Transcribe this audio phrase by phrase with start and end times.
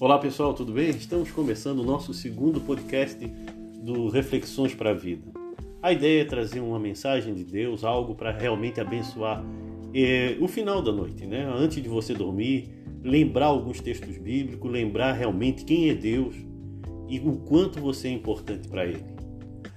[0.00, 0.88] Olá pessoal, tudo bem?
[0.88, 3.18] Estamos começando o nosso segundo podcast
[3.84, 5.30] do Reflexões para a Vida.
[5.82, 9.44] A ideia é trazer uma mensagem de Deus, algo para realmente abençoar
[9.92, 11.44] é, o final da noite, né?
[11.54, 12.70] Antes de você dormir,
[13.04, 16.34] lembrar alguns textos bíblicos, lembrar realmente quem é Deus
[17.06, 19.04] e o quanto você é importante para Ele.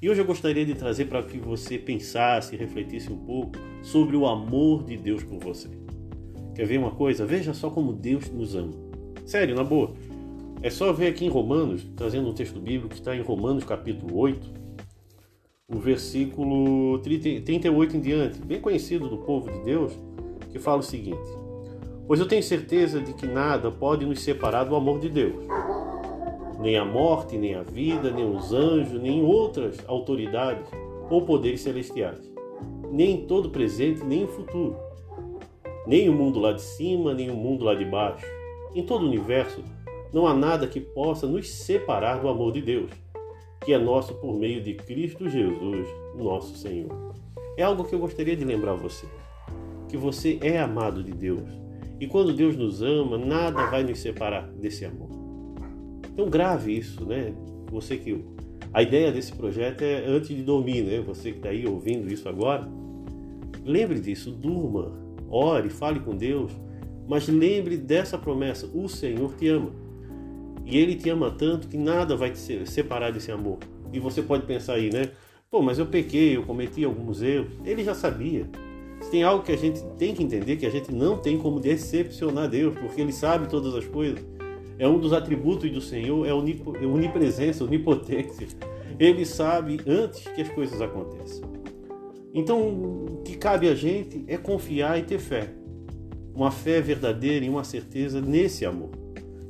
[0.00, 4.28] E hoje eu gostaria de trazer para que você pensasse, refletisse um pouco sobre o
[4.28, 5.68] amor de Deus por você.
[6.54, 7.26] Quer ver uma coisa?
[7.26, 8.94] Veja só como Deus nos ama.
[9.26, 9.92] Sério, na boa.
[10.64, 14.16] É só ver aqui em Romanos, trazendo um texto bíblico que está em Romanos capítulo
[14.16, 14.50] 8,
[15.68, 19.92] o versículo 38 em diante, bem conhecido do povo de Deus,
[20.50, 21.20] que fala o seguinte:
[22.06, 25.44] Pois eu tenho certeza de que nada pode nos separar do amor de Deus
[26.58, 30.66] nem a morte, nem a vida, nem os anjos, nem outras autoridades
[31.10, 32.18] ou poderes celestiais,
[32.90, 34.74] nem todo presente, nem o futuro,
[35.86, 38.24] nem o mundo lá de cima, nem o mundo lá de baixo.
[38.74, 39.62] Em todo o universo
[40.14, 42.88] não há nada que possa nos separar do amor de Deus,
[43.64, 47.12] que é nosso por meio de Cristo Jesus, nosso Senhor.
[47.56, 49.08] É algo que eu gostaria de lembrar você,
[49.88, 51.50] que você é amado de Deus.
[51.98, 55.10] E quando Deus nos ama, nada vai nos separar desse amor.
[56.12, 57.34] Então grave isso, né?
[57.72, 58.24] Você que
[58.72, 61.00] a ideia desse projeto é antes de dormir, né?
[61.00, 62.68] Você que está aí ouvindo isso agora,
[63.64, 64.92] lembre disso, durma,
[65.28, 66.52] ore, fale com Deus,
[67.08, 69.83] mas lembre dessa promessa: o Senhor te ama.
[70.64, 73.58] E Ele te ama tanto que nada vai te separar desse amor.
[73.92, 75.10] E você pode pensar aí, né?
[75.50, 77.52] Pô, mas eu pequei, eu cometi alguns erros.
[77.64, 78.48] Ele já sabia.
[79.10, 82.48] Tem algo que a gente tem que entender, que a gente não tem como decepcionar
[82.48, 84.24] Deus, porque Ele sabe todas as coisas
[84.78, 88.48] é um dos atributos do Senhor, é a onipresença, onipotência.
[88.98, 91.52] Ele sabe antes que as coisas aconteçam.
[92.32, 95.52] Então, o que cabe a gente é confiar e ter fé.
[96.34, 98.90] Uma fé verdadeira e uma certeza nesse amor.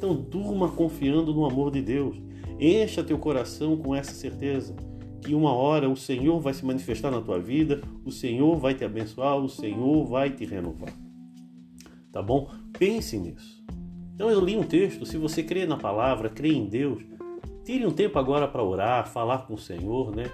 [0.00, 2.16] Então, durma confiando no amor de Deus.
[2.58, 4.74] Encha teu coração com essa certeza
[5.20, 8.82] que uma hora o Senhor vai se manifestar na tua vida, o Senhor vai te
[8.82, 10.90] abençoar, o Senhor vai te renovar.
[12.10, 12.50] Tá bom?
[12.78, 13.62] Pense nisso.
[14.14, 17.02] Então eu li um texto, se você crê na palavra, crê em Deus,
[17.62, 20.30] tire um tempo agora para orar, falar com o Senhor, né?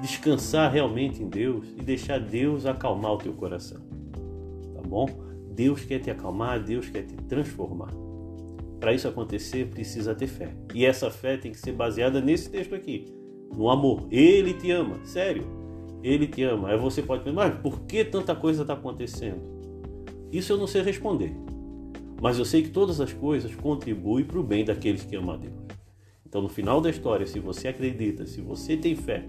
[0.00, 3.82] Descansar realmente em Deus e deixar Deus acalmar o teu coração.
[4.72, 5.06] Tá bom?
[5.50, 7.92] Deus quer te acalmar, Deus quer te transformar.
[8.80, 10.54] Para isso acontecer, precisa ter fé.
[10.74, 13.04] E essa fé tem que ser baseada nesse texto aqui,
[13.54, 14.08] no amor.
[14.10, 15.44] Ele te ama, sério.
[16.02, 16.70] Ele te ama.
[16.70, 19.42] Aí você pode pensar, mas por que tanta coisa está acontecendo?
[20.32, 21.32] Isso eu não sei responder.
[22.22, 25.38] Mas eu sei que todas as coisas contribuem para o bem daqueles que amam a
[25.38, 25.54] Deus.
[26.26, 29.24] Então, no final da história, se você acredita, se você tem fé,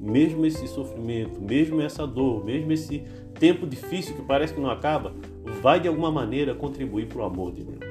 [0.00, 3.02] mesmo esse sofrimento, mesmo essa dor, mesmo esse
[3.38, 5.12] tempo difícil que parece que não acaba,
[5.60, 7.85] vai de alguma maneira contribuir para o amor de Deus.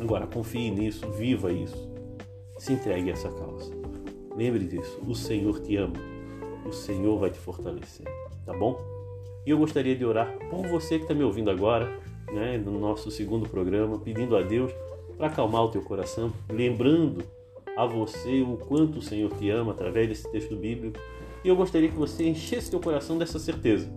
[0.00, 1.90] Agora, confie nisso, viva isso.
[2.58, 3.72] Se entregue a essa causa.
[4.36, 5.96] Lembre disso, o Senhor te ama.
[6.64, 8.06] O Senhor vai te fortalecer,
[8.44, 8.78] tá bom?
[9.46, 11.90] E eu gostaria de orar por você que está me ouvindo agora
[12.32, 14.72] né, no nosso segundo programa, pedindo a Deus
[15.16, 17.24] para acalmar o teu coração, lembrando
[17.76, 20.98] a você o quanto o Senhor te ama através desse texto bíblico.
[21.44, 23.90] E eu gostaria que você enchesse teu coração dessa certeza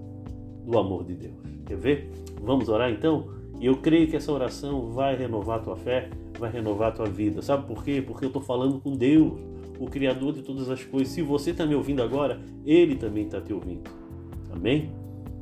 [0.65, 1.35] do amor de Deus.
[1.65, 2.11] Quer ver?
[2.41, 3.42] Vamos orar então?
[3.63, 7.41] E eu creio que essa oração vai renovar tua fé, vai renovar tua vida.
[7.41, 8.03] Sabe por quê?
[8.05, 9.39] Porque eu estou falando com Deus,
[9.79, 11.13] o Criador de todas as coisas.
[11.13, 13.89] Se você está me ouvindo agora, Ele também está te ouvindo.
[14.51, 14.91] Amém?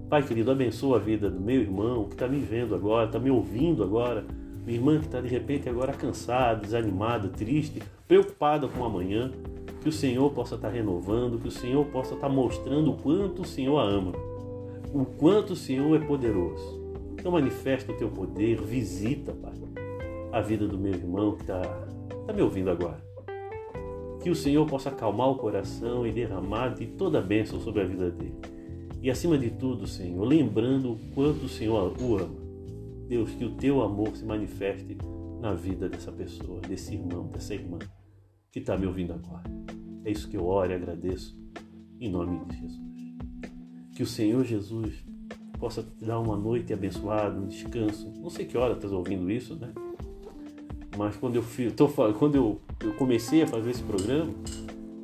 [0.08, 3.32] Pai querido, abençoa a vida do meu irmão que está me vendo agora, está me
[3.32, 4.24] ouvindo agora.
[4.68, 9.32] Minha irmã que está de repente agora cansada, desanimada, triste, preocupada com amanhã.
[9.82, 12.98] Que o Senhor possa estar tá renovando, que o Senhor possa estar tá mostrando o
[12.98, 14.12] quanto o Senhor a ama,
[14.94, 16.81] o quanto o Senhor é poderoso.
[17.22, 19.54] Então manifesta o teu poder, visita, Pai,
[20.32, 21.62] a vida do meu irmão que está
[22.26, 23.00] tá me ouvindo agora.
[24.24, 27.86] Que o Senhor possa acalmar o coração e derramar de toda a bênção sobre a
[27.86, 28.40] vida dele.
[29.04, 32.42] E acima de tudo, Senhor, lembrando o quanto o Senhor o ama.
[33.08, 34.98] Deus, que o teu amor se manifeste
[35.40, 37.78] na vida dessa pessoa, desse irmão, dessa irmã
[38.52, 39.44] que está me ouvindo agora.
[40.04, 41.40] É isso que eu oro e agradeço
[42.00, 42.82] em nome de Jesus.
[43.96, 45.06] Que o Senhor Jesus
[45.62, 48.12] possa te dar uma noite abençoada, um descanso.
[48.20, 49.72] Não sei que hora estás ouvindo isso, né?
[50.98, 54.34] Mas quando eu, fui, tô, quando eu, eu comecei a fazer esse programa,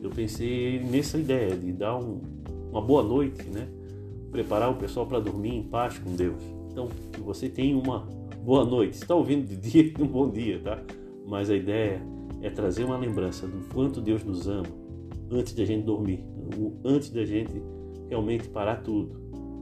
[0.02, 2.20] eu pensei nessa ideia de dar um,
[2.72, 3.70] uma boa noite, né?
[4.32, 6.42] preparar o pessoal para dormir em paz com Deus.
[6.72, 8.00] Então, que você tenha uma
[8.44, 8.96] boa noite.
[8.96, 10.82] Está ouvindo de dia, um bom dia, tá?
[11.26, 12.02] Mas a ideia
[12.42, 14.68] é trazer uma lembrança do quanto Deus nos ama
[15.30, 16.24] antes da gente dormir,
[16.84, 17.62] antes da gente
[18.10, 19.20] realmente parar tudo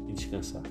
[0.08, 0.64] e descansar.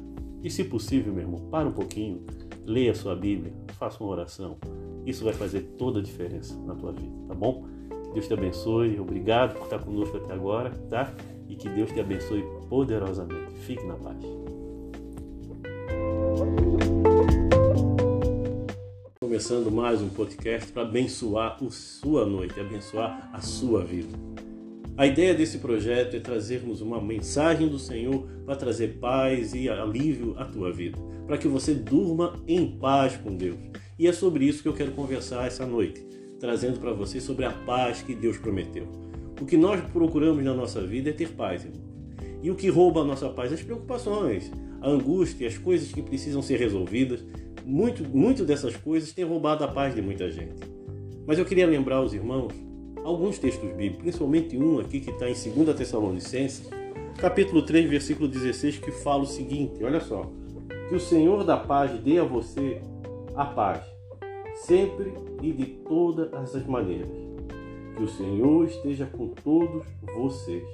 [0.45, 2.23] E se possível, meu irmão, para um pouquinho,
[2.67, 4.59] leia a sua Bíblia, faça uma oração
[5.07, 7.67] Isso vai fazer toda a diferença na tua vida, tá bom?
[8.13, 11.15] Deus te abençoe, obrigado por estar conosco até agora, tá?
[11.49, 13.55] E que Deus te abençoe poderosamente.
[13.61, 14.23] Fique na paz.
[19.19, 24.13] Começando mais um podcast para abençoar a sua noite, abençoar a sua vida.
[24.97, 30.37] A ideia desse projeto é trazermos uma mensagem do Senhor para trazer paz e alívio
[30.39, 30.97] à tua vida,
[31.27, 33.57] para que você durma em paz com Deus.
[33.99, 36.07] E é sobre isso que eu quero conversar essa noite,
[36.39, 38.87] trazendo para você sobre a paz que Deus prometeu.
[39.41, 41.83] O que nós procuramos na nossa vida é ter paz, irmão.
[42.41, 43.53] E o que rouba a nossa paz?
[43.53, 47.25] As preocupações, a angústia, as coisas que precisam ser resolvidas.
[47.65, 50.63] Muito, muito dessas coisas têm roubado a paz de muita gente.
[51.27, 52.53] Mas eu queria lembrar aos irmãos
[53.05, 56.69] alguns textos bíblicos, principalmente um aqui que está em 2 Tessalonicenses,
[57.19, 60.29] capítulo 3, versículo 16, que fala o seguinte: olha só,
[60.89, 62.81] que o Senhor da paz dê a você
[63.37, 63.85] a paz,
[64.55, 65.13] sempre
[65.43, 67.09] e de todas as maneiras.
[67.97, 69.85] Que o Senhor esteja com todos
[70.17, 70.65] vocês.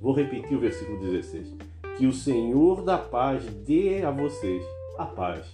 [0.00, 1.54] Vou repetir o versículo 16.
[1.96, 4.64] Que o Senhor da paz dê a vocês
[4.98, 5.46] a paz,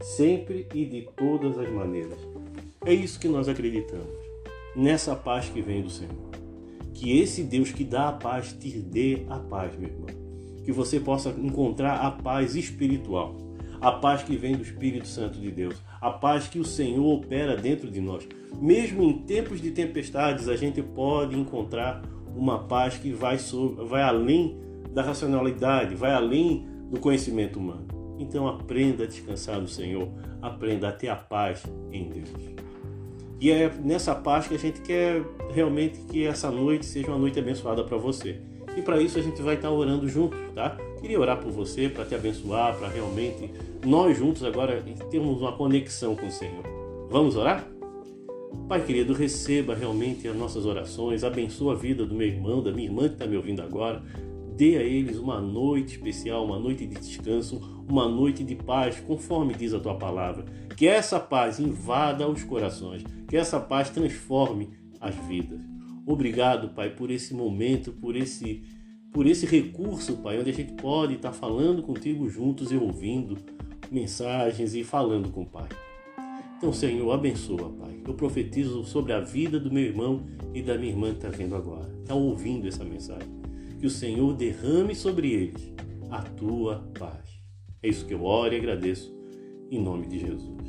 [0.00, 2.18] sempre e de todas as maneiras.
[2.84, 4.19] É isso que nós acreditamos
[4.74, 6.30] nessa paz que vem do Senhor.
[6.94, 10.08] Que esse Deus que dá a paz te dê a paz, meu irmão.
[10.64, 13.36] Que você possa encontrar a paz espiritual,
[13.80, 17.56] a paz que vem do Espírito Santo de Deus, a paz que o Senhor opera
[17.56, 18.28] dentro de nós.
[18.60, 22.02] Mesmo em tempos de tempestades, a gente pode encontrar
[22.36, 24.58] uma paz que vai, sobre, vai além
[24.92, 27.86] da racionalidade, vai além do conhecimento humano.
[28.18, 30.08] Então aprenda a descansar no Senhor,
[30.42, 32.59] aprenda a ter a paz em Deus.
[33.40, 35.22] E é nessa parte que a gente quer
[35.54, 38.38] realmente que essa noite seja uma noite abençoada para você.
[38.76, 40.76] E para isso a gente vai estar orando juntos, tá?
[41.00, 43.50] Queria orar por você, para te abençoar, para realmente
[43.84, 46.62] nós juntos agora termos uma conexão com o Senhor.
[47.10, 47.66] Vamos orar?
[48.68, 52.88] Pai querido, receba realmente as nossas orações, abençoa a vida do meu irmão, da minha
[52.88, 54.02] irmã que está me ouvindo agora.
[54.54, 59.54] Dê a eles uma noite especial, uma noite de descanso, uma noite de paz, conforme
[59.54, 60.44] diz a tua palavra.
[60.76, 64.70] Que essa paz invada os corações, que essa paz transforme
[65.00, 65.60] as vidas.
[66.06, 68.62] Obrigado, Pai, por esse momento, por esse
[69.12, 73.36] por esse recurso, Pai, onde a gente pode estar falando contigo juntos e ouvindo
[73.90, 75.68] mensagens e falando com o Pai.
[76.56, 78.00] Então, Senhor, abençoa, Pai.
[78.06, 80.22] Eu profetizo sobre a vida do meu irmão
[80.54, 83.40] e da minha irmã que está vendo agora, está ouvindo essa mensagem
[83.80, 85.72] que o Senhor derrame sobre eles
[86.10, 87.39] a tua paz.
[87.82, 89.10] É isso que eu oro e agradeço
[89.70, 90.68] em nome de Jesus.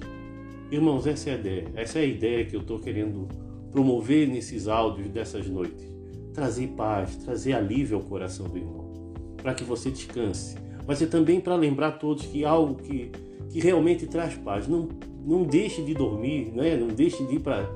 [0.71, 3.27] Irmãos, essa é a ideia, essa é a ideia que eu estou querendo
[3.69, 5.91] promover nesses áudios dessas noites.
[6.33, 10.55] Trazer paz, trazer alívio ao coração do irmão, para que você descanse.
[10.87, 13.11] Mas é também para lembrar todos que algo que,
[13.49, 14.65] que realmente traz paz.
[14.65, 14.87] Não,
[15.25, 16.77] não deixe de dormir, né?
[16.77, 17.69] não deixe de ir para.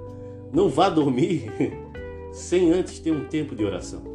[0.54, 1.52] Não vá dormir
[2.32, 4.15] sem antes ter um tempo de oração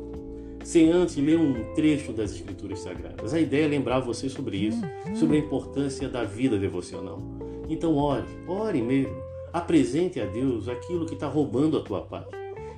[0.71, 3.35] sem antes ler um trecho das Escrituras Sagradas.
[3.35, 4.81] A ideia é lembrar você sobre isso,
[5.17, 7.21] sobre a importância da vida devocional.
[7.69, 9.21] Então ore, ore mesmo.
[9.53, 12.27] Apresente a Deus aquilo que está roubando a tua paz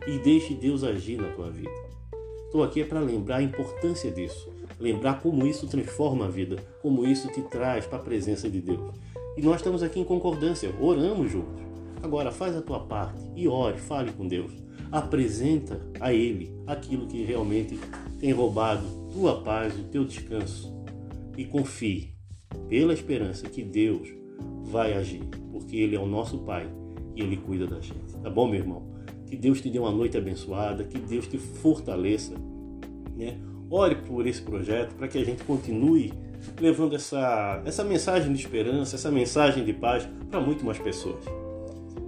[0.07, 1.71] e deixe Deus agir na tua vida.
[2.47, 4.49] Estou aqui é para lembrar a importância disso,
[4.81, 8.91] lembrar como isso transforma a vida, como isso te traz para a presença de Deus.
[9.37, 11.63] E nós estamos aqui em concordância, oramos juntos.
[12.03, 17.25] Agora faz a tua parte e ore, fale com Deus apresenta a Ele aquilo que
[17.25, 17.79] realmente
[18.21, 20.73] tem roubado tua paz, o teu descanso
[21.37, 22.13] e confie
[22.69, 24.09] pela esperança que Deus
[24.65, 26.71] vai agir, porque Ele é o nosso Pai
[27.17, 28.15] e Ele cuida da gente.
[28.23, 28.93] Tá bom, meu irmão?
[29.27, 32.35] Que Deus te dê uma noite abençoada, que Deus te fortaleça,
[33.17, 33.39] né?
[33.71, 36.13] Ore por esse projeto para que a gente continue
[36.61, 41.25] levando essa, essa mensagem de esperança, essa mensagem de paz para muito mais pessoas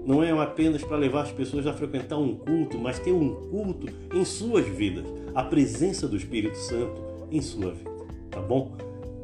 [0.07, 3.87] não é apenas para levar as pessoas a frequentar um culto, mas ter um culto
[4.15, 7.91] em suas vidas, a presença do Espírito Santo em sua vida,
[8.31, 8.77] tá bom?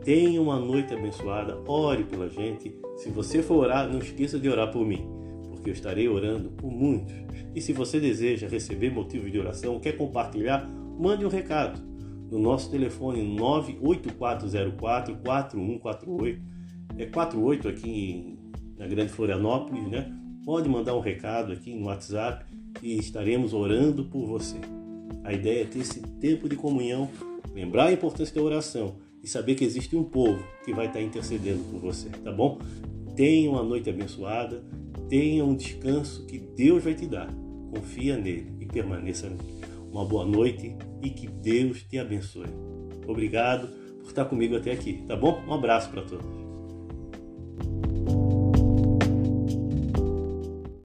[0.05, 2.75] Tenha uma noite abençoada, ore pela gente.
[2.97, 5.07] Se você for orar, não esqueça de orar por mim,
[5.51, 7.15] porque eu estarei orando por muitos.
[7.55, 10.67] E se você deseja receber motivos de oração, quer compartilhar,
[10.99, 11.79] mande um recado
[12.31, 16.43] no nosso telefone 98404 4148.
[16.97, 18.39] É 48 aqui
[18.79, 20.20] na Grande Florianópolis, né?
[20.45, 22.45] Pode mandar um recado aqui no WhatsApp
[22.83, 24.57] e estaremos orando por você.
[25.25, 27.09] A ideia é ter esse tempo de comunhão,
[27.55, 31.63] lembrar a importância da oração e saber que existe um povo que vai estar intercedendo
[31.65, 32.59] por você, tá bom?
[33.15, 34.63] Tenha uma noite abençoada,
[35.09, 37.29] tenha um descanso que Deus vai te dar.
[37.71, 39.61] Confia nele e permaneça nele.
[39.93, 42.49] Uma boa noite e que Deus te abençoe.
[43.07, 43.69] Obrigado
[43.99, 45.43] por estar comigo até aqui, tá bom?
[45.47, 46.50] Um abraço para todos.